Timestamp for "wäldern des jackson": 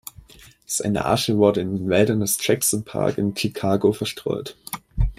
1.87-2.83